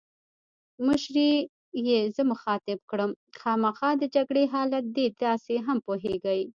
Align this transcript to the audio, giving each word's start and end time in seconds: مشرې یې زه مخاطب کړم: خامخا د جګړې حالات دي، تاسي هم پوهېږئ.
مشرې 0.87 1.31
یې 1.87 1.99
زه 2.15 2.21
مخاطب 2.31 2.79
کړم: 2.91 3.11
خامخا 3.41 3.89
د 3.97 4.03
جګړې 4.15 4.43
حالات 4.53 4.85
دي، 4.95 5.07
تاسي 5.21 5.55
هم 5.65 5.77
پوهېږئ. 5.87 6.41